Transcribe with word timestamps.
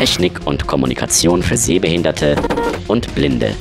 Technik 0.00 0.46
und 0.46 0.66
Kommunikation 0.66 1.42
für 1.42 1.58
Sehbehinderte 1.58 2.42
und 2.88 3.14
Blinde. 3.14 3.54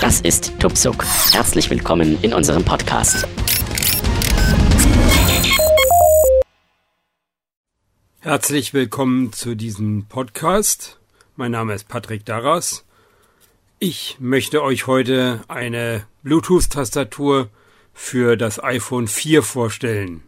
Das 0.00 0.22
ist 0.22 0.58
Tupsuk. 0.58 1.04
Herzlich 1.32 1.68
willkommen 1.68 2.16
in 2.22 2.32
unserem 2.32 2.64
Podcast. 2.64 3.28
Herzlich 8.20 8.72
willkommen 8.72 9.34
zu 9.34 9.54
diesem 9.54 10.06
Podcast. 10.06 10.98
Mein 11.36 11.50
Name 11.50 11.74
ist 11.74 11.86
Patrick 11.86 12.24
Darras. 12.24 12.86
Ich 13.78 14.16
möchte 14.20 14.62
euch 14.62 14.86
heute 14.86 15.44
eine 15.48 16.06
Bluetooth-Tastatur 16.22 17.50
für 17.92 18.38
das 18.38 18.58
iPhone 18.64 19.06
4 19.06 19.42
vorstellen. 19.42 20.22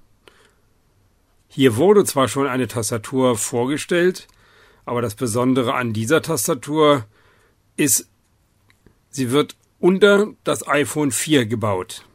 Hier 1.48 1.76
wurde 1.76 2.04
zwar 2.04 2.28
schon 2.28 2.46
eine 2.46 2.68
Tastatur 2.68 3.38
vorgestellt, 3.38 4.28
aber 4.86 5.02
das 5.02 5.16
Besondere 5.16 5.74
an 5.74 5.92
dieser 5.92 6.22
Tastatur 6.22 7.04
ist, 7.76 8.08
sie 9.10 9.30
wird 9.30 9.56
unter 9.78 10.28
das 10.44 10.66
iPhone 10.66 11.10
4 11.10 11.44
gebaut. 11.46 12.06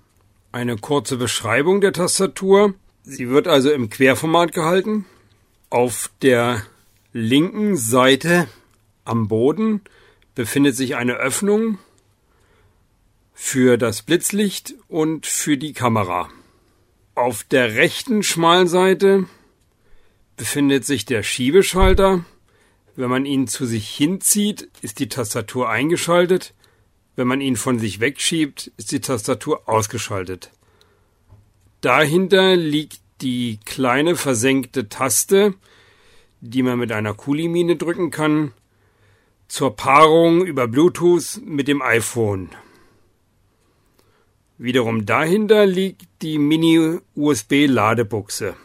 Eine 0.52 0.77
kurze 0.77 1.17
Beschreibung 1.17 1.81
der 1.81 1.94
Tastatur. 1.94 2.73
Sie 3.03 3.30
wird 3.30 3.47
also 3.47 3.71
im 3.71 3.89
Querformat 3.89 4.53
gehalten. 4.53 5.05
Auf 5.70 6.09
der 6.21 6.63
linken 7.13 7.77
Seite 7.77 8.47
am 9.05 9.27
Boden 9.27 9.81
befindet 10.33 10.75
sich 10.75 10.95
eine 10.95 11.16
Öffnung 11.16 11.77
für 13.33 13.77
das 13.77 14.02
Blitzlicht 14.02 14.75
und 14.88 15.25
für 15.25 15.58
die 15.58 15.73
Kamera. 15.73 16.30
Auf 17.16 17.44
der 17.44 17.75
rechten 17.75 18.23
Schmalseite 18.23 19.25
befindet 20.38 20.86
sich 20.86 21.05
der 21.05 21.23
Schiebeschalter. 21.23 22.23
Wenn 22.95 23.09
man 23.09 23.25
ihn 23.25 23.47
zu 23.47 23.66
sich 23.66 23.89
hinzieht, 23.89 24.70
ist 24.81 25.00
die 25.00 25.09
Tastatur 25.09 25.70
eingeschaltet. 25.70 26.53
Wenn 27.16 27.28
man 27.28 27.42
ihn 27.42 27.56
von 27.56 27.80
sich 27.80 28.00
wegschiebt, 28.00 28.72
ist 28.78 28.92
die 28.92 29.02
Tastatur 29.02 29.67
ausgeschaltet. 29.70 30.52
Dahinter 31.81 32.56
liegt 32.56 33.02
die 33.22 33.59
kleine 33.66 34.16
versenkte 34.16 34.89
Taste, 34.89 35.53
die 36.42 36.64
man 36.64 36.80
mit 36.80 36.92
einer 36.92 37.14
Kulimine 37.14 37.75
drücken 37.75 38.09
kann, 38.11 38.53
zur 39.48 39.76
Paarung 39.76 40.45
über 40.45 40.67
Bluetooth 40.67 41.42
mit 41.44 41.67
dem 41.67 41.81
iPhone. 41.81 42.50
Wiederum 44.58 45.05
dahinter 45.05 45.66
liegt 45.66 46.08
die 46.22 46.38
Mini-USB-Ladebuchse. 46.38 48.55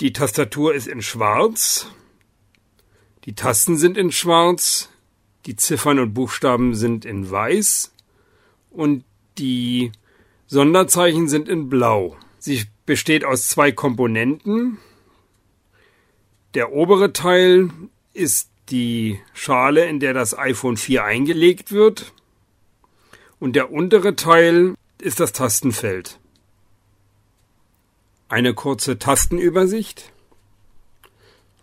Die 0.00 0.12
Tastatur 0.12 0.74
ist 0.74 0.88
in 0.88 1.02
schwarz, 1.02 1.86
die 3.24 3.34
Tasten 3.34 3.76
sind 3.76 3.96
in 3.96 4.12
schwarz, 4.12 4.88
die 5.46 5.56
Ziffern 5.56 5.98
und 5.98 6.14
Buchstaben 6.14 6.74
sind 6.74 7.04
in 7.04 7.30
weiß 7.30 7.92
und 8.70 9.04
die 9.38 9.92
Sonderzeichen 10.46 11.28
sind 11.28 11.48
in 11.48 11.68
blau. 11.68 12.16
Sie 12.38 12.64
besteht 12.84 13.24
aus 13.24 13.48
zwei 13.48 13.72
Komponenten. 13.72 14.78
Der 16.54 16.72
obere 16.72 17.12
Teil 17.12 17.70
ist 18.12 18.50
die 18.68 19.20
Schale, 19.32 19.86
in 19.86 20.00
der 20.00 20.14
das 20.14 20.36
iPhone 20.36 20.76
4 20.76 21.04
eingelegt 21.04 21.72
wird. 21.72 22.12
Und 23.38 23.54
der 23.54 23.72
untere 23.72 24.16
Teil 24.16 24.74
ist 25.00 25.20
das 25.20 25.32
Tastenfeld. 25.32 26.18
Eine 28.28 28.54
kurze 28.54 28.98
Tastenübersicht. 28.98 30.12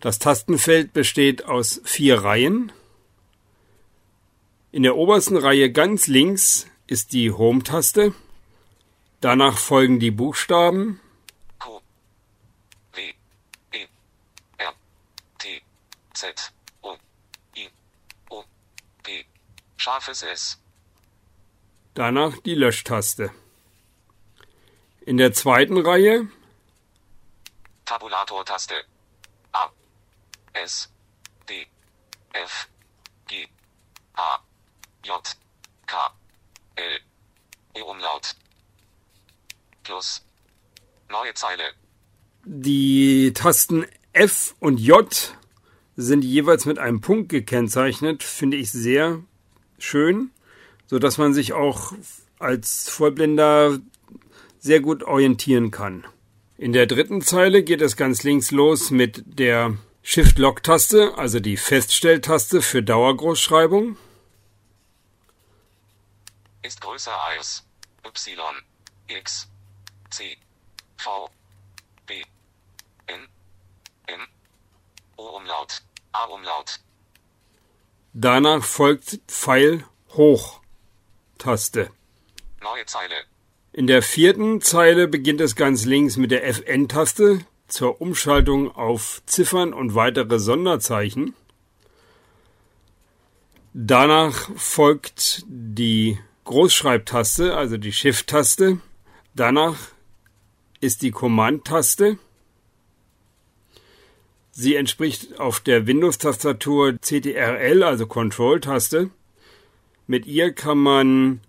Das 0.00 0.18
Tastenfeld 0.18 0.94
besteht 0.94 1.44
aus 1.44 1.80
vier 1.84 2.24
Reihen. 2.24 2.72
In 4.72 4.82
der 4.82 4.96
obersten 4.96 5.36
Reihe 5.36 5.70
ganz 5.70 6.06
links 6.06 6.66
ist 6.86 7.12
die 7.12 7.30
Home-Taste. 7.30 8.14
Danach 9.20 9.58
folgen 9.58 10.00
die 10.00 10.10
Buchstaben 10.10 11.00
Q, 11.58 11.80
W, 12.94 13.12
E, 13.72 13.86
R, 14.56 14.72
T, 15.38 15.60
Z, 16.14 16.52
O, 16.80 16.96
I, 17.54 17.68
O, 18.30 18.42
P, 19.02 19.26
scharfes 19.76 20.22
S. 20.22 20.58
Danach 21.92 22.38
die 22.38 22.54
Löschtaste. 22.54 23.30
In 25.04 25.18
der 25.18 25.34
zweiten 25.34 25.76
Reihe 25.76 26.28
Tabulator-Taste. 27.84 28.76
S, 30.52 30.88
D, 31.48 31.66
F, 32.32 32.68
G, 33.26 33.46
A, 34.14 34.38
J, 35.04 35.36
K, 35.86 35.96
L, 36.76 37.00
E-Umlaut. 37.74 38.34
Plus. 39.82 40.24
Neue 41.08 41.34
Zeile. 41.34 41.64
die 42.44 43.32
Tasten 43.34 43.84
F 44.12 44.54
und 44.60 44.78
J 44.78 45.36
sind 45.96 46.24
jeweils 46.24 46.66
mit 46.66 46.78
einem 46.78 47.00
Punkt 47.00 47.28
gekennzeichnet, 47.28 48.22
finde 48.22 48.56
ich 48.56 48.70
sehr 48.70 49.20
schön, 49.78 50.30
so 50.86 50.98
dass 50.98 51.18
man 51.18 51.34
sich 51.34 51.52
auch 51.52 51.92
als 52.38 52.88
Vollblinder 52.88 53.80
sehr 54.58 54.80
gut 54.80 55.02
orientieren 55.02 55.70
kann. 55.70 56.04
In 56.56 56.72
der 56.72 56.86
dritten 56.86 57.22
Zeile 57.22 57.62
geht 57.62 57.80
es 57.80 57.96
ganz 57.96 58.22
links 58.22 58.50
los 58.50 58.90
mit 58.90 59.22
der 59.26 59.76
Shift-Lock-Taste, 60.02 61.16
also 61.16 61.40
die 61.40 61.56
Feststelltaste 61.56 62.62
für 62.62 62.82
Dauergroßschreibung. 62.82 63.96
Ist 66.62 66.80
größer 66.80 67.12
als 67.22 67.64
Y, 68.04 68.38
X, 69.08 69.48
C, 70.10 70.36
V, 70.96 71.30
B, 72.06 72.22
N, 73.06 73.28
M, 74.06 74.26
O-Umlaut, 75.16 75.82
A-Umlaut. 76.12 76.80
Danach 78.12 78.64
folgt 78.64 79.20
Pfeil 79.28 79.84
hoch 80.10 80.60
Taste. 81.38 81.90
Neue 82.60 82.84
Zeile. 82.86 83.14
In 83.72 83.86
der 83.86 84.02
vierten 84.02 84.60
Zeile 84.60 85.06
beginnt 85.06 85.40
es 85.40 85.54
ganz 85.54 85.84
links 85.84 86.16
mit 86.16 86.32
der 86.32 86.46
FN-Taste 86.46 87.44
zur 87.72 88.00
Umschaltung 88.00 88.74
auf 88.74 89.22
Ziffern 89.26 89.72
und 89.72 89.94
weitere 89.94 90.38
Sonderzeichen. 90.38 91.34
Danach 93.72 94.50
folgt 94.56 95.44
die 95.46 96.18
Großschreibtaste, 96.44 97.56
also 97.56 97.76
die 97.76 97.92
Shift-Taste. 97.92 98.80
Danach 99.34 99.76
ist 100.80 101.02
die 101.02 101.12
Command-Taste. 101.12 102.18
Sie 104.50 104.74
entspricht 104.74 105.38
auf 105.38 105.60
der 105.60 105.86
Windows-Tastatur 105.86 106.98
CTRL, 107.00 107.82
also 107.82 108.06
Control-Taste. 108.06 109.10
Mit 110.06 110.26
ihr 110.26 110.52
kann 110.52 110.78
man 110.78 111.40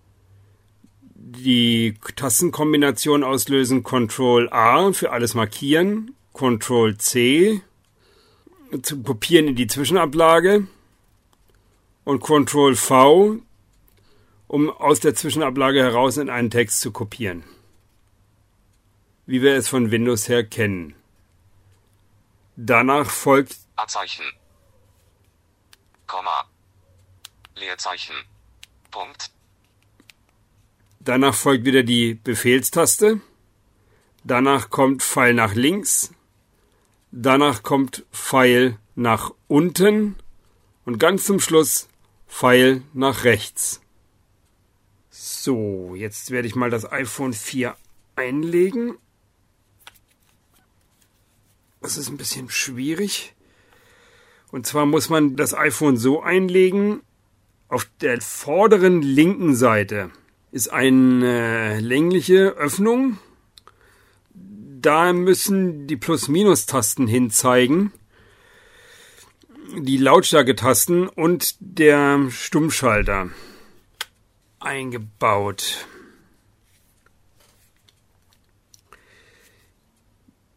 die 1.32 1.98
Tastenkombination 2.16 3.24
auslösen 3.24 3.84
Ctrl 3.84 4.50
A 4.52 4.92
für 4.92 5.12
alles 5.12 5.34
markieren, 5.34 6.16
Ctrl 6.34 6.98
C 6.98 7.62
zu 8.82 9.02
kopieren 9.02 9.48
in 9.48 9.56
die 9.56 9.68
Zwischenablage 9.68 10.68
und 12.04 12.22
Ctrl 12.22 12.76
V, 12.76 13.38
um 14.48 14.70
aus 14.70 15.00
der 15.00 15.16
Zwischenablage 15.16 15.82
heraus 15.82 16.18
in 16.18 16.30
einen 16.30 16.50
Text 16.50 16.82
zu 16.82 16.92
kopieren. 16.92 17.44
Wie 19.26 19.42
wir 19.42 19.56
es 19.56 19.70
von 19.70 19.92
Windows 19.92 20.28
her 20.28 20.44
kennen. 20.44 20.96
Danach 22.58 23.10
folgt 23.10 23.56
A-Zeichen. 23.78 24.26
Komma. 26.08 26.46
Leerzeichen. 27.56 28.16
Punkt. 28.90 29.32
Danach 31.04 31.34
folgt 31.34 31.66
wieder 31.66 31.82
die 31.82 32.14
Befehlstaste. 32.14 33.22
Danach 34.24 34.70
kommt 34.70 35.02
Pfeil 35.02 35.34
nach 35.34 35.56
links. 35.56 36.14
Danach 37.12 37.64
kommt 37.64 38.06
Pfeil 38.12 38.78
nach 38.94 39.34
unten. 39.48 40.16
Und 40.86 41.00
ganz 41.00 41.26
zum 41.26 41.40
Schluss 41.40 41.88
Pfeil 42.28 42.84
nach 42.94 43.24
rechts. 43.24 43.82
So, 45.10 45.96
jetzt 45.96 46.30
werde 46.30 46.48
ich 46.48 46.54
mal 46.54 46.70
das 46.70 46.92
iPhone 46.92 47.34
4 47.34 47.76
einlegen. 48.16 48.96
Das 51.82 51.98
ist 51.98 52.10
ein 52.10 52.18
bisschen 52.18 52.52
schwierig. 52.52 53.34
Und 54.52 54.68
zwar 54.68 54.86
muss 54.86 55.10
man 55.10 55.36
das 55.36 55.56
iPhone 55.56 55.98
so 55.98 56.22
einlegen. 56.22 57.02
Auf 57.70 57.88
der 58.02 58.22
vorderen 58.22 59.02
linken 59.02 59.56
Seite 59.56 60.12
ist 60.52 60.68
eine 60.70 61.80
längliche 61.80 62.50
Öffnung. 62.50 63.18
Da 64.34 65.14
müssen 65.14 65.88
die 65.88 65.98
Plus-Minus-Tasten 65.98 67.08
hinzeigen. 67.08 67.94
die 69.78 69.98
Lautstärke-Tasten 69.98 71.08
und 71.08 71.56
der 71.60 72.28
Stummschalter 72.30 73.30
eingebaut. 74.60 75.88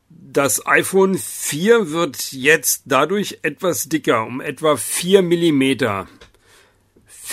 Das 0.09 0.67
iPhone 0.67 1.17
4 1.17 1.91
wird 1.91 2.33
jetzt 2.33 2.83
dadurch 2.87 3.39
etwas 3.43 3.89
dicker, 3.89 4.27
um 4.27 4.41
etwa 4.41 4.77
4 4.77 5.23
Millimeter. 5.23 6.09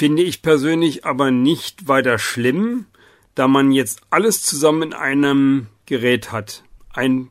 Finde 0.02 0.24
ich 0.24 0.42
persönlich 0.42 1.06
aber 1.06 1.30
nicht 1.30 1.88
weiter 1.88 2.18
schlimm, 2.18 2.88
da 3.36 3.48
man 3.48 3.72
jetzt 3.72 4.02
alles 4.10 4.42
zusammen 4.42 4.82
in 4.82 4.94
einem 4.96 5.68
Gerät 5.86 6.32
hat. 6.32 6.64
Ein 6.90 7.30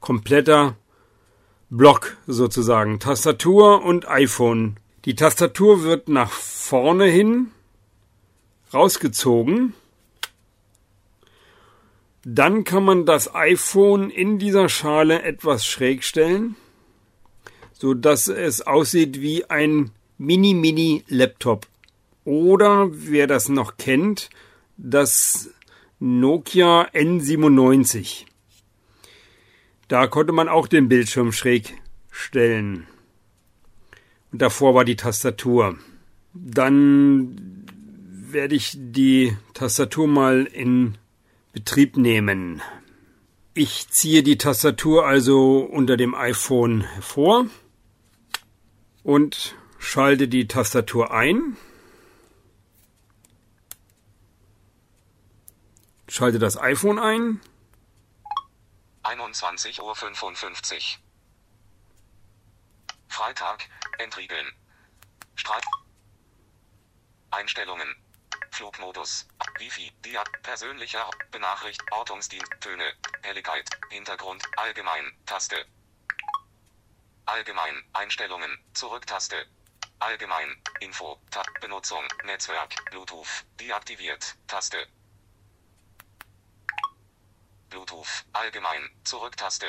kompletter 0.00 0.76
Block 1.70 2.18
sozusagen. 2.26 3.00
Tastatur 3.00 3.82
und 3.82 4.06
iPhone. 4.06 4.76
Die 5.06 5.14
Tastatur 5.14 5.82
wird 5.82 6.10
nach 6.10 6.30
vorne 6.30 7.06
hin 7.06 7.52
rausgezogen. 8.74 9.72
Dann 12.22 12.64
kann 12.64 12.84
man 12.84 13.06
das 13.06 13.34
iPhone 13.34 14.10
in 14.10 14.38
dieser 14.38 14.68
Schale 14.68 15.22
etwas 15.22 15.64
schräg 15.64 16.04
stellen, 16.04 16.56
so 17.72 17.94
dass 17.94 18.28
es 18.28 18.60
aussieht 18.60 19.22
wie 19.22 19.46
ein 19.46 19.90
Mini-Mini-Laptop. 20.18 21.69
Oder 22.24 22.88
wer 22.90 23.26
das 23.26 23.48
noch 23.48 23.76
kennt, 23.76 24.30
das 24.76 25.50
Nokia 25.98 26.88
N97. 26.92 28.26
Da 29.88 30.06
konnte 30.06 30.32
man 30.32 30.48
auch 30.48 30.68
den 30.68 30.88
Bildschirm 30.88 31.32
schräg 31.32 31.74
stellen. 32.10 32.86
Und 34.32 34.40
davor 34.42 34.74
war 34.74 34.84
die 34.84 34.96
Tastatur. 34.96 35.76
Dann 36.32 37.66
werde 38.32 38.54
ich 38.54 38.76
die 38.76 39.36
Tastatur 39.54 40.06
mal 40.06 40.44
in 40.44 40.96
Betrieb 41.52 41.96
nehmen. 41.96 42.62
Ich 43.54 43.88
ziehe 43.88 44.22
die 44.22 44.38
Tastatur 44.38 45.06
also 45.06 45.58
unter 45.58 45.96
dem 45.96 46.14
iPhone 46.14 46.82
hervor 46.82 47.46
und 49.02 49.56
schalte 49.78 50.28
die 50.28 50.46
Tastatur 50.46 51.12
ein. 51.12 51.56
Schalte 56.10 56.40
das 56.40 56.60
iPhone 56.60 56.98
ein 56.98 57.40
21.55 59.04 59.80
Uhr. 59.80 60.98
Freitag, 63.06 63.68
entriegeln. 63.98 64.52
Streit. 65.36 65.62
Einstellungen. 67.30 67.94
Flugmodus. 68.50 69.28
Wifi, 69.58 69.92
Dia, 70.04 70.24
persönlicher, 70.42 71.08
Benachricht, 71.30 71.80
Ortungsdienst, 71.92 72.60
Töne, 72.60 72.92
Helligkeit, 73.22 73.70
Hintergrund, 73.90 74.42
allgemein, 74.56 75.12
Taste. 75.26 75.64
Allgemein, 77.26 77.84
Einstellungen, 77.92 78.58
Zurücktaste. 78.74 79.46
Allgemein, 80.00 80.60
Info, 80.80 81.20
Tab, 81.30 81.46
Benutzung, 81.60 82.02
Netzwerk, 82.24 82.74
Bluetooth, 82.90 83.44
deaktiviert, 83.60 84.34
Taste. 84.48 84.88
Bluetooth, 87.70 88.24
allgemein, 88.32 88.90
Zurücktaste. 89.04 89.66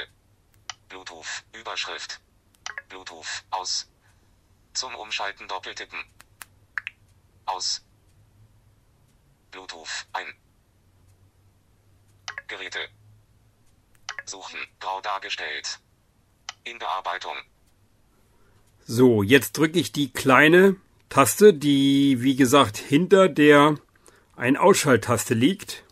Bluetooth, 0.90 1.44
Überschrift. 1.54 2.20
Bluetooth, 2.90 3.44
aus. 3.52 3.88
Zum 4.74 4.94
Umschalten 4.96 5.48
doppeltippen. 5.48 6.00
Aus. 7.46 7.82
Bluetooth, 9.52 10.08
ein. 10.14 10.34
Geräte. 12.48 12.80
Suchen, 14.26 14.60
grau 14.80 15.00
dargestellt. 15.02 15.80
In 16.64 16.80
Bearbeitung. 16.80 17.36
So, 18.86 19.24
jetzt 19.24 19.58
drücke 19.58 19.80
ich 19.80 19.92
die 19.92 20.12
kleine 20.12 20.76
Taste, 21.10 21.54
die 21.54 22.22
wie 22.22 22.36
gesagt 22.36 22.78
hinter 22.78 23.30
der 23.30 23.78
Ein-Ausschalttaste 24.36 25.34
liegt. 25.34 25.84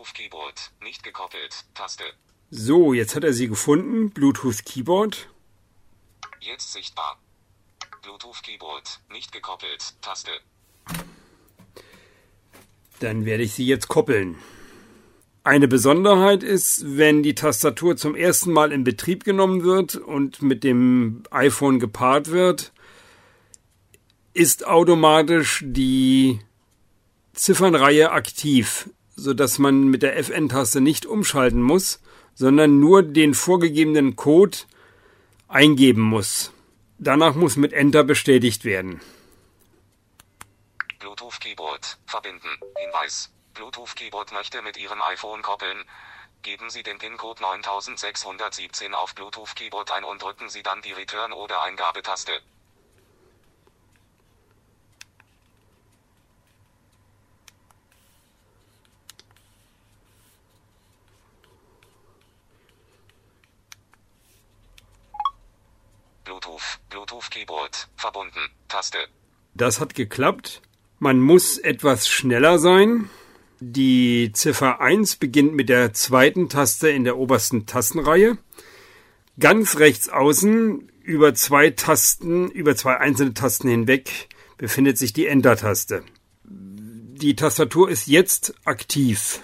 Bluetooth 0.00 0.14
Keyboard, 0.14 0.70
nicht 0.82 1.02
gekoppelt, 1.02 1.66
Taste. 1.74 2.04
So, 2.50 2.94
jetzt 2.94 3.14
hat 3.14 3.22
er 3.22 3.34
sie 3.34 3.48
gefunden. 3.48 4.08
Bluetooth 4.08 4.64
Keyboard. 4.64 5.28
Jetzt 6.40 6.72
sichtbar. 6.72 7.18
Bluetooth 8.00 8.42
Keyboard, 8.42 9.00
nicht 9.10 9.30
gekoppelt, 9.30 9.94
Taste. 10.00 10.30
Dann 13.00 13.26
werde 13.26 13.42
ich 13.42 13.52
sie 13.52 13.66
jetzt 13.66 13.88
koppeln. 13.88 14.38
Eine 15.44 15.68
Besonderheit 15.68 16.42
ist, 16.42 16.96
wenn 16.96 17.22
die 17.22 17.34
Tastatur 17.34 17.98
zum 17.98 18.14
ersten 18.14 18.52
Mal 18.52 18.72
in 18.72 18.84
Betrieb 18.84 19.24
genommen 19.24 19.64
wird 19.64 19.96
und 19.96 20.40
mit 20.40 20.64
dem 20.64 21.24
iPhone 21.30 21.78
gepaart 21.78 22.30
wird, 22.30 22.72
ist 24.32 24.66
automatisch 24.66 25.62
die 25.66 26.40
Ziffernreihe 27.34 28.12
aktiv, 28.12 28.88
sodass 29.20 29.58
man 29.58 29.88
mit 29.88 30.02
der 30.02 30.16
FN-Taste 30.16 30.80
nicht 30.80 31.04
umschalten 31.06 31.62
muss, 31.62 32.00
sondern 32.34 32.80
nur 32.80 33.02
den 33.02 33.34
vorgegebenen 33.34 34.16
Code 34.16 34.58
eingeben 35.48 36.02
muss. 36.02 36.52
Danach 36.98 37.34
muss 37.34 37.56
mit 37.56 37.72
Enter 37.72 38.02
bestätigt 38.04 38.64
werden. 38.64 39.00
Bluetooth 40.98 41.40
Keyboard, 41.40 41.98
verbinden, 42.06 42.48
Hinweis. 42.76 43.30
Bluetooth 43.54 43.94
Keyboard 43.94 44.32
möchte 44.32 44.62
mit 44.62 44.76
Ihrem 44.76 45.00
iPhone 45.02 45.42
koppeln. 45.42 45.78
Geben 46.42 46.70
Sie 46.70 46.82
den 46.82 46.98
PIN-Code 46.98 47.42
9617 47.42 48.94
auf 48.94 49.14
Bluetooth 49.14 49.54
Keyboard 49.54 49.90
ein 49.90 50.04
und 50.04 50.22
drücken 50.22 50.48
Sie 50.48 50.62
dann 50.62 50.80
die 50.80 50.92
Return- 50.92 51.32
oder 51.32 51.62
Eingabetaste. 51.62 52.32
Bluetooth, 66.24 66.78
Bluetooth 66.88 67.30
Keyboard, 67.30 67.88
verbunden, 67.96 68.40
Taste. 68.68 68.98
Das 69.54 69.80
hat 69.80 69.94
geklappt. 69.94 70.62
Man 70.98 71.20
muss 71.20 71.58
etwas 71.58 72.08
schneller 72.08 72.58
sein. 72.58 73.10
Die 73.60 74.32
Ziffer 74.32 74.80
1 74.80 75.16
beginnt 75.16 75.54
mit 75.54 75.68
der 75.68 75.92
zweiten 75.92 76.48
Taste 76.48 76.88
in 76.88 77.04
der 77.04 77.18
obersten 77.18 77.66
Tastenreihe. 77.66 78.38
Ganz 79.38 79.78
rechts 79.78 80.08
außen 80.08 80.90
über 81.02 81.34
zwei 81.34 81.70
Tasten, 81.70 82.50
über 82.50 82.76
zwei 82.76 82.98
einzelne 82.98 83.34
Tasten 83.34 83.68
hinweg 83.68 84.28
befindet 84.56 84.98
sich 84.98 85.12
die 85.12 85.26
Enter-Taste. 85.26 86.04
Die 86.44 87.36
Tastatur 87.36 87.90
ist 87.90 88.06
jetzt 88.06 88.54
aktiv. 88.64 89.40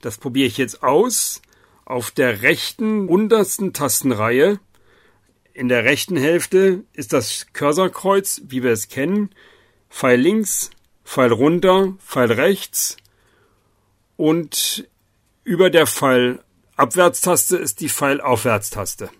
Das 0.00 0.18
probiere 0.18 0.46
ich 0.46 0.58
jetzt 0.58 0.82
aus. 0.82 1.40
Auf 1.84 2.10
der 2.10 2.42
rechten 2.42 3.08
untersten 3.08 3.72
Tastenreihe, 3.72 4.58
in 5.54 5.68
der 5.68 5.84
rechten 5.84 6.16
Hälfte, 6.16 6.84
ist 6.92 7.12
das 7.12 7.46
Cursorkreuz, 7.52 8.42
wie 8.46 8.62
wir 8.62 8.72
es 8.72 8.88
kennen. 8.88 9.30
Pfeil 9.90 10.20
links, 10.20 10.70
Pfeil 11.04 11.32
runter, 11.32 11.94
Pfeil 11.98 12.32
rechts 12.32 12.96
und 14.16 14.88
über 15.44 15.70
der 15.70 15.86
Pfeil 15.86 16.42
Abwärtstaste 16.76 17.56
ist 17.58 17.80
die 17.80 17.88
Pfeil 17.88 18.20
Aufwärtstaste. 18.20 19.10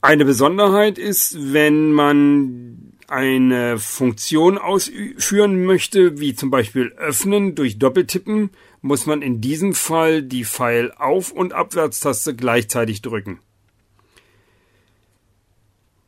Eine 0.00 0.24
Besonderheit 0.24 0.98
ist, 0.98 1.36
wenn 1.52 1.92
man 1.92 2.87
eine 3.08 3.78
Funktion 3.78 4.58
ausführen 4.58 5.64
möchte, 5.64 6.20
wie 6.20 6.34
zum 6.34 6.50
Beispiel 6.50 6.92
öffnen 6.96 7.54
durch 7.54 7.78
Doppeltippen, 7.78 8.50
muss 8.82 9.06
man 9.06 9.22
in 9.22 9.40
diesem 9.40 9.74
Fall 9.74 10.22
die 10.22 10.44
Pfeil 10.44 10.92
Auf- 10.92 11.32
und 11.32 11.52
Abwärtstaste 11.52 12.36
gleichzeitig 12.36 13.02
drücken. 13.02 13.40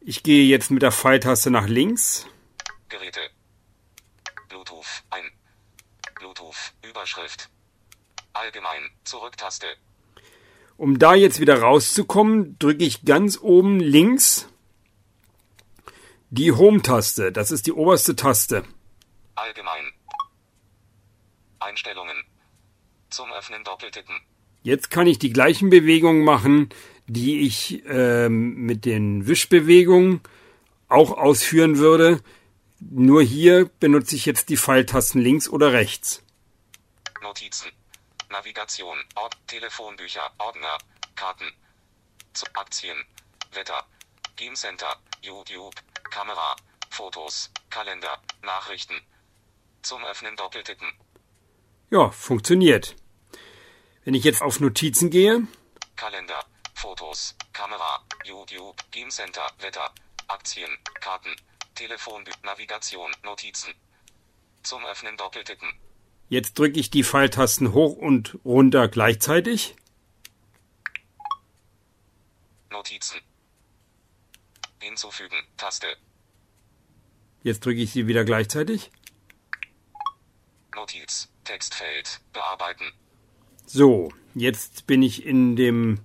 Ich 0.01 0.23
gehe 0.23 0.45
jetzt 0.45 0.71
mit 0.71 0.83
der 0.83 0.93
Pfeiltaste 0.93 1.51
nach 1.51 1.67
links. 1.67 2.27
Geräte. 2.89 3.21
Bluetooth, 4.49 5.03
ein. 5.11 5.25
Bluetooth, 6.19 6.75
Überschrift. 6.89 7.49
Allgemein, 8.35 8.91
Zurücktaste. 9.05 9.67
Um 10.77 10.99
da 10.99 11.15
jetzt 11.15 11.41
wieder 11.41 11.61
rauszukommen, 11.61 12.59
drücke 12.59 12.85
ich 12.85 13.05
ganz 13.05 13.39
oben 13.41 13.81
links 13.81 14.50
die 16.31 16.53
Home-Taste. 16.53 17.33
Das 17.33 17.51
ist 17.51 17.67
die 17.67 17.73
oberste 17.73 18.17
Taste. 18.17 18.65
Allgemein. 19.35 19.93
Einstellungen. 21.59 22.17
Zum 23.11 23.31
Öffnen 23.33 23.65
doppeltippen. 23.65 24.15
Jetzt 24.63 24.91
kann 24.91 25.07
ich 25.07 25.19
die 25.19 25.33
gleichen 25.33 25.71
Bewegungen 25.71 26.25
machen, 26.25 26.69
die 27.07 27.41
ich 27.41 27.83
ähm, 27.87 28.55
mit 28.55 28.85
den 28.85 29.27
Wischbewegungen 29.27 30.21
auch 30.89 31.13
ausführen 31.13 31.79
würde. 31.79 32.23
Nur 32.79 33.23
hier 33.23 33.71
benutze 33.81 34.17
ich 34.17 34.27
jetzt 34.27 34.49
die 34.49 34.57
Pfeiltasten 34.57 35.21
links 35.21 35.49
oder 35.49 35.73
rechts. 35.73 36.23
Notizen. 37.21 37.71
Navigation. 38.31 38.97
Ort. 39.17 39.37
Telefonbücher. 39.49 40.31
Ordner. 40.39 40.79
Karten. 41.17 41.47
Zu 42.33 42.47
Aktien. 42.55 42.97
Wetter. 43.53 43.85
Game 44.37 44.55
Center. 44.55 44.97
YouTube. 45.23 45.75
Kamera. 46.11 46.57
Fotos. 46.91 47.51
Kalender. 47.71 48.19
Nachrichten. 48.43 48.95
Zum 49.83 50.05
Öffnen 50.05 50.37
doppeltippen. 50.37 50.89
Ja, 51.91 52.11
funktioniert. 52.11 52.97
Wenn 54.05 54.15
ich 54.15 54.25
jetzt 54.25 54.43
auf 54.43 54.61
Notizen 54.61 55.11
gehe, 55.11 55.47
Kalender. 55.97 56.45
Fotos. 56.75 57.37
Kamera. 57.53 58.05
YouTube. 58.25 58.77
Game 58.91 59.11
Center. 59.11 59.47
Wetter. 59.59 59.91
Aktien. 60.29 60.71
Karten. 61.01 61.35
Telefon. 61.75 62.25
Navigation. 62.43 63.11
Notizen. 63.23 63.75
Zum 64.63 64.85
Öffnen 64.87 65.17
doppeltippen. 65.17 65.69
jetzt 66.29 66.59
drücke 66.59 66.79
ich 66.79 66.91
die 66.91 67.03
Pfeiltasten 67.05 67.73
hoch 67.73 67.97
und 67.97 68.39
runter 68.45 68.89
gleichzeitig. 68.89 69.75
Notizen. 72.71 73.21
Hinzufügen. 74.81 75.37
Taste. 75.57 75.87
Jetzt 77.43 77.65
drücke 77.65 77.81
ich 77.81 77.93
sie 77.93 78.07
wieder 78.07 78.25
gleichzeitig. 78.25 78.91
Notiz. 80.75 81.29
Textfeld. 81.45 82.21
Bearbeiten. 82.33 82.85
So, 83.67 84.13
jetzt 84.35 84.87
bin 84.87 85.03
ich 85.03 85.25
in 85.25 85.57
dem 85.57 86.01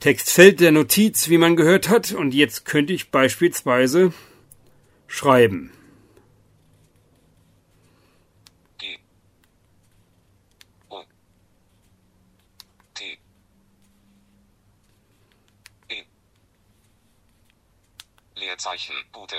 Textfeld 0.00 0.60
der 0.60 0.70
Notiz, 0.70 1.30
wie 1.30 1.38
man 1.38 1.56
gehört 1.56 1.88
hat, 1.88 2.12
und 2.12 2.34
jetzt 2.34 2.66
könnte 2.66 2.92
ich 2.92 3.10
beispielsweise 3.10 4.12
schreiben. 5.06 5.72
G. 8.76 8.98
O. 10.90 11.02
T. 12.92 13.18
E. 15.88 16.04
Leerzeichen. 18.44 18.94
Gute. 19.12 19.36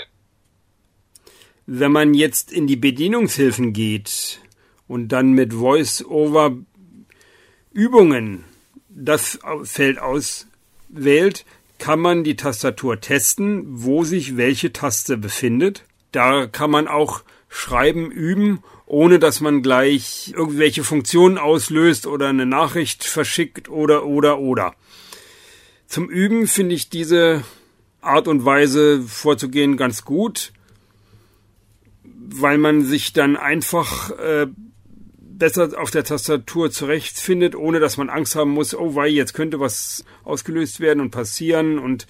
Wenn 1.65 1.91
man 1.91 2.13
jetzt 2.13 2.51
in 2.51 2.67
die 2.67 2.75
Bedienungshilfen 2.75 3.73
geht 3.73 4.41
und 4.87 5.09
dann 5.09 5.31
mit 5.31 5.53
Voice-over 5.53 6.57
Übungen 7.71 8.43
das 8.89 9.39
Feld 9.63 9.99
auswählt, 9.99 11.45
kann 11.77 11.99
man 11.99 12.23
die 12.23 12.35
Tastatur 12.35 13.01
testen, 13.01 13.63
wo 13.67 14.03
sich 14.03 14.37
welche 14.37 14.71
Taste 14.71 15.17
befindet. 15.17 15.83
Da 16.11 16.47
kann 16.47 16.71
man 16.71 16.87
auch 16.87 17.23
Schreiben 17.49 18.11
üben, 18.11 18.63
ohne 18.85 19.19
dass 19.19 19.41
man 19.41 19.61
gleich 19.61 20.33
irgendwelche 20.35 20.83
Funktionen 20.83 21.37
auslöst 21.37 22.07
oder 22.07 22.29
eine 22.29 22.45
Nachricht 22.45 23.03
verschickt 23.03 23.69
oder 23.69 24.05
oder 24.05 24.39
oder. 24.39 24.75
Zum 25.87 26.09
Üben 26.09 26.47
finde 26.47 26.75
ich 26.75 26.89
diese 26.89 27.43
Art 28.05 28.27
und 28.27 28.45
Weise 28.45 29.01
vorzugehen 29.01 29.77
ganz 29.77 30.05
gut 30.05 30.51
weil 32.27 32.57
man 32.57 32.83
sich 32.83 33.13
dann 33.13 33.37
einfach 33.37 34.11
äh, 34.17 34.47
besser 35.19 35.79
auf 35.79 35.91
der 35.91 36.03
Tastatur 36.03 36.71
zurechtfindet, 36.71 37.55
ohne 37.55 37.79
dass 37.79 37.97
man 37.97 38.09
Angst 38.09 38.35
haben 38.35 38.51
muss, 38.51 38.75
oh 38.75 38.95
wei, 38.95 39.07
jetzt 39.07 39.33
könnte 39.33 39.59
was 39.59 40.05
ausgelöst 40.23 40.79
werden 40.79 41.01
und 41.01 41.11
passieren. 41.11 41.77
Und 41.77 42.07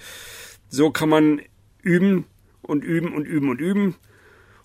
so 0.68 0.90
kann 0.90 1.08
man 1.08 1.42
üben 1.82 2.24
und 2.62 2.82
üben 2.82 3.14
und 3.14 3.24
üben 3.26 3.50
und 3.50 3.60
üben. 3.60 3.94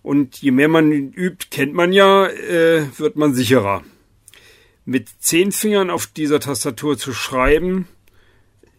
Und 0.04 0.42
je 0.42 0.52
mehr 0.52 0.68
man 0.68 0.92
übt, 0.92 1.48
kennt 1.52 1.74
man 1.74 1.94
ja, 1.94 2.28
äh, 2.28 2.86
wird 2.98 3.18
man 3.18 3.34
sicherer. 3.34 3.84
Mit 4.86 5.10
zehn 5.20 5.52
Fingern 5.52 5.90
auf 5.90 6.08
dieser 6.08 6.40
Tastatur 6.40 6.98
zu 6.98 7.14
schreiben, 7.14 7.88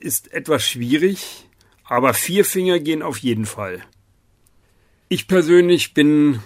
ist 0.01 0.33
etwas 0.33 0.67
schwierig, 0.67 1.49
aber 1.85 2.15
vier 2.15 2.45
Finger 2.45 2.79
gehen 2.79 3.03
auf 3.03 3.19
jeden 3.19 3.47
Fall. 3.47 3.83
Ich 5.09 5.29
persönlich 5.29 5.95
bin 5.95 6.41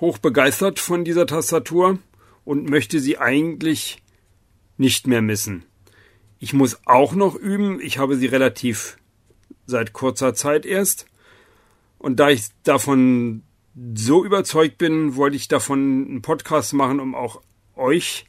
hoch 0.00 0.18
begeistert 0.18 0.78
von 0.78 1.04
dieser 1.04 1.26
Tastatur 1.26 1.98
und 2.44 2.68
möchte 2.68 3.00
sie 3.00 3.18
eigentlich 3.18 4.02
nicht 4.76 5.06
mehr 5.06 5.22
missen. 5.22 5.64
Ich 6.38 6.52
muss 6.52 6.78
auch 6.86 7.14
noch 7.14 7.34
üben. 7.34 7.80
Ich 7.80 7.98
habe 7.98 8.16
sie 8.16 8.26
relativ 8.26 8.96
seit 9.66 9.92
kurzer 9.92 10.34
Zeit 10.34 10.64
erst. 10.64 11.06
Und 11.98 12.20
da 12.20 12.30
ich 12.30 12.46
davon 12.62 13.42
so 13.94 14.24
überzeugt 14.24 14.78
bin, 14.78 15.16
wollte 15.16 15.36
ich 15.36 15.48
davon 15.48 16.06
einen 16.08 16.22
Podcast 16.22 16.72
machen, 16.74 17.00
um 17.00 17.14
auch 17.14 17.40
euch 17.76 18.26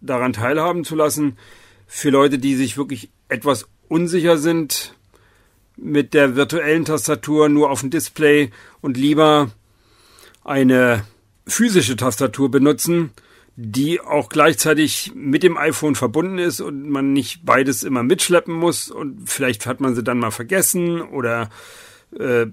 daran 0.00 0.32
teilhaben 0.32 0.84
zu 0.84 0.96
lassen. 0.96 1.38
Für 1.86 2.10
Leute, 2.10 2.38
die 2.38 2.56
sich 2.56 2.76
wirklich 2.76 3.10
etwas 3.28 3.68
unsicher 3.88 4.38
sind 4.38 4.95
mit 5.76 6.14
der 6.14 6.36
virtuellen 6.36 6.84
Tastatur 6.84 7.48
nur 7.48 7.70
auf 7.70 7.80
dem 7.80 7.90
Display 7.90 8.50
und 8.80 8.96
lieber 8.96 9.50
eine 10.44 11.04
physische 11.46 11.96
Tastatur 11.96 12.50
benutzen, 12.50 13.10
die 13.56 14.00
auch 14.00 14.28
gleichzeitig 14.28 15.12
mit 15.14 15.42
dem 15.42 15.56
iPhone 15.56 15.94
verbunden 15.94 16.38
ist 16.38 16.60
und 16.60 16.88
man 16.88 17.12
nicht 17.12 17.44
beides 17.44 17.82
immer 17.82 18.02
mitschleppen 18.02 18.54
muss 18.54 18.90
und 18.90 19.30
vielleicht 19.30 19.66
hat 19.66 19.80
man 19.80 19.94
sie 19.94 20.02
dann 20.02 20.18
mal 20.18 20.30
vergessen 20.30 21.00
oder 21.00 21.48
äh, 22.18 22.46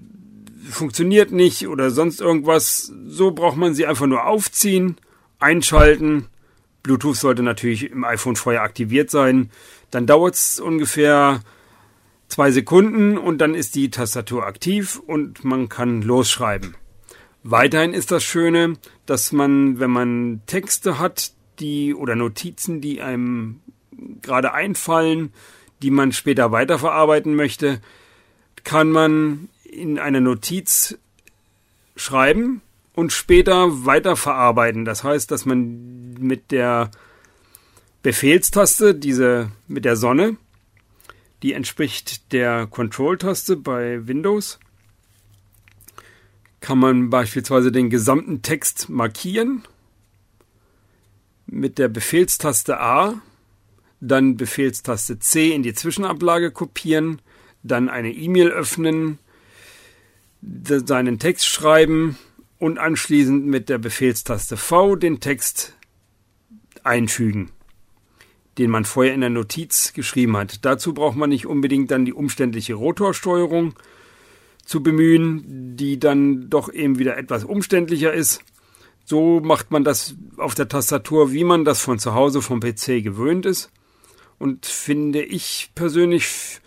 funktioniert 0.70 1.30
nicht 1.30 1.68
oder 1.68 1.90
sonst 1.90 2.20
irgendwas. 2.20 2.92
So 3.06 3.32
braucht 3.32 3.56
man 3.56 3.74
sie 3.74 3.86
einfach 3.86 4.06
nur 4.06 4.26
aufziehen, 4.26 4.96
einschalten. 5.38 6.26
Bluetooth 6.82 7.16
sollte 7.16 7.42
natürlich 7.42 7.90
im 7.90 8.04
iPhone 8.04 8.36
vorher 8.36 8.62
aktiviert 8.62 9.10
sein. 9.10 9.50
Dann 9.90 10.06
dauert 10.06 10.34
es 10.34 10.58
ungefähr 10.60 11.40
zwei 12.34 12.50
Sekunden 12.50 13.16
und 13.16 13.38
dann 13.38 13.54
ist 13.54 13.76
die 13.76 13.90
Tastatur 13.90 14.44
aktiv 14.44 15.00
und 15.06 15.44
man 15.44 15.68
kann 15.68 16.02
losschreiben. 16.02 16.74
Weiterhin 17.44 17.94
ist 17.94 18.10
das 18.10 18.24
Schöne, 18.24 18.74
dass 19.06 19.30
man, 19.30 19.78
wenn 19.78 19.92
man 19.92 20.42
Texte 20.46 20.98
hat, 20.98 21.30
die 21.60 21.94
oder 21.94 22.16
Notizen, 22.16 22.80
die 22.80 23.00
einem 23.00 23.60
gerade 24.20 24.52
einfallen, 24.52 25.32
die 25.80 25.92
man 25.92 26.10
später 26.10 26.50
weiterverarbeiten 26.50 27.36
möchte, 27.36 27.80
kann 28.64 28.90
man 28.90 29.48
in 29.62 30.00
eine 30.00 30.20
Notiz 30.20 30.98
schreiben 31.94 32.62
und 32.96 33.12
später 33.12 33.86
weiterverarbeiten. 33.86 34.84
Das 34.84 35.04
heißt, 35.04 35.30
dass 35.30 35.46
man 35.46 36.14
mit 36.18 36.50
der 36.50 36.90
Befehlstaste, 38.02 38.92
diese 38.92 39.52
mit 39.68 39.84
der 39.84 39.94
Sonne, 39.94 40.36
die 41.44 41.52
entspricht 41.52 42.32
der 42.32 42.66
Control-Taste 42.66 43.56
bei 43.56 44.08
Windows, 44.08 44.58
kann 46.60 46.78
man 46.78 47.10
beispielsweise 47.10 47.70
den 47.70 47.90
gesamten 47.90 48.40
Text 48.40 48.88
markieren. 48.88 49.62
Mit 51.44 51.76
der 51.76 51.88
Befehlstaste 51.88 52.80
A, 52.80 53.20
dann 54.00 54.38
Befehlstaste 54.38 55.18
C 55.18 55.52
in 55.52 55.62
die 55.62 55.74
Zwischenablage 55.74 56.50
kopieren, 56.50 57.20
dann 57.62 57.90
eine 57.90 58.10
E-Mail 58.10 58.48
öffnen, 58.48 59.18
seinen 60.40 61.18
Text 61.18 61.46
schreiben 61.46 62.16
und 62.58 62.78
anschließend 62.78 63.44
mit 63.44 63.68
der 63.68 63.76
Befehlstaste 63.76 64.56
V 64.56 64.96
den 64.96 65.20
Text 65.20 65.74
einfügen, 66.84 67.50
den 68.58 68.70
man 68.70 68.84
vorher 68.84 69.14
in 69.14 69.20
der 69.20 69.30
Notiz 69.30 69.92
geschrieben 69.92 70.36
hat. 70.36 70.64
Dazu 70.64 70.94
braucht 70.94 71.16
man 71.16 71.30
nicht 71.30 71.46
unbedingt 71.46 71.90
dann 71.90 72.04
die 72.04 72.12
umständliche 72.12 72.74
Rotorsteuerung, 72.74 73.74
zu 74.64 74.82
bemühen, 74.82 75.76
die 75.76 75.98
dann 75.98 76.48
doch 76.48 76.72
eben 76.72 76.98
wieder 76.98 77.16
etwas 77.16 77.44
umständlicher 77.44 78.12
ist. 78.12 78.42
So 79.04 79.40
macht 79.40 79.70
man 79.70 79.84
das 79.84 80.16
auf 80.38 80.54
der 80.54 80.68
Tastatur, 80.68 81.32
wie 81.32 81.44
man 81.44 81.64
das 81.64 81.82
von 81.82 81.98
zu 81.98 82.14
Hause 82.14 82.40
vom 82.40 82.60
PC 82.60 83.02
gewöhnt 83.02 83.44
ist. 83.44 83.70
Und 84.38 84.66
finde 84.66 85.22
ich 85.22 85.70
persönlich, 85.74 86.60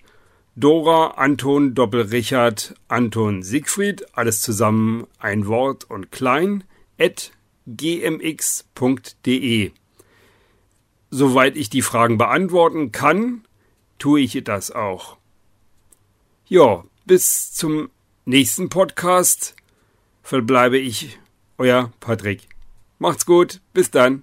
Dora, 0.59 1.09
Anton, 1.19 1.75
Doppel 1.75 2.01
Richard, 2.01 2.75
Anton 2.89 3.43
Siegfried, 3.43 4.07
alles 4.17 4.41
zusammen 4.41 5.07
ein 5.19 5.47
Wort 5.47 5.85
und 5.85 6.11
klein, 6.11 6.65
at 6.99 7.31
gmx.de. 7.67 8.53
Soweit 11.11 11.59
ich 11.59 11.69
die 11.69 11.83
Fragen 11.83 12.17
beantworten 12.17 12.91
kann, 12.91 13.45
tue 13.99 14.21
ich 14.21 14.43
das 14.45 14.71
auch. 14.71 15.19
Ja, 16.47 16.85
bis 17.05 17.53
zum 17.53 17.91
nächsten 18.25 18.71
Podcast 18.71 19.57
verbleibe 20.23 20.79
ich 20.79 21.19
euer 21.59 21.93
Patrick. 22.01 22.49
Macht's 22.99 23.27
gut, 23.27 23.61
bis 23.75 23.91
dann. 23.91 24.23